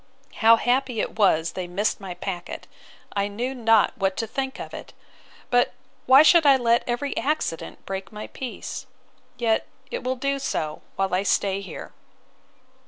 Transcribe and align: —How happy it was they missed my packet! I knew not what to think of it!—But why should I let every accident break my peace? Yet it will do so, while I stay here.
—How 0.37 0.55
happy 0.55 0.99
it 0.99 1.19
was 1.19 1.51
they 1.51 1.67
missed 1.67 2.01
my 2.01 2.15
packet! 2.15 2.65
I 3.15 3.27
knew 3.27 3.53
not 3.53 3.95
what 3.95 4.17
to 4.17 4.25
think 4.25 4.59
of 4.59 4.73
it!—But 4.73 5.73
why 6.07 6.23
should 6.23 6.43
I 6.43 6.57
let 6.57 6.83
every 6.87 7.15
accident 7.15 7.85
break 7.85 8.11
my 8.11 8.25
peace? 8.25 8.87
Yet 9.37 9.67
it 9.91 10.03
will 10.03 10.15
do 10.15 10.39
so, 10.39 10.81
while 10.95 11.13
I 11.13 11.21
stay 11.21 11.61
here. 11.61 11.91